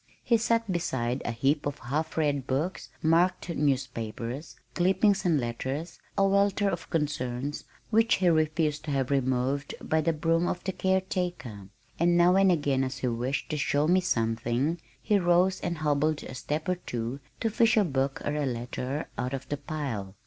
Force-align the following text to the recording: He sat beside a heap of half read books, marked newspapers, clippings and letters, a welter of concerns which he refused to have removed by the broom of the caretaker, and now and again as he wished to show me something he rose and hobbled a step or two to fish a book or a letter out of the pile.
He 0.23 0.35
sat 0.37 0.71
beside 0.71 1.21
a 1.25 1.31
heap 1.31 1.67
of 1.67 1.77
half 1.77 2.17
read 2.17 2.47
books, 2.47 2.89
marked 3.03 3.49
newspapers, 3.51 4.55
clippings 4.73 5.25
and 5.25 5.39
letters, 5.39 5.99
a 6.17 6.25
welter 6.27 6.67
of 6.71 6.89
concerns 6.89 7.65
which 7.91 8.15
he 8.15 8.27
refused 8.27 8.83
to 8.85 8.89
have 8.91 9.11
removed 9.11 9.75
by 9.79 10.01
the 10.01 10.11
broom 10.11 10.47
of 10.47 10.63
the 10.63 10.71
caretaker, 10.71 11.67
and 11.99 12.17
now 12.17 12.35
and 12.35 12.51
again 12.51 12.83
as 12.83 12.97
he 12.97 13.09
wished 13.09 13.51
to 13.51 13.57
show 13.57 13.87
me 13.87 14.01
something 14.01 14.81
he 15.03 15.19
rose 15.19 15.61
and 15.61 15.77
hobbled 15.77 16.23
a 16.23 16.33
step 16.33 16.67
or 16.67 16.77
two 16.77 17.19
to 17.39 17.51
fish 17.51 17.77
a 17.77 17.83
book 17.83 18.23
or 18.25 18.35
a 18.35 18.47
letter 18.47 19.05
out 19.19 19.35
of 19.35 19.47
the 19.49 19.57
pile. 19.57 20.15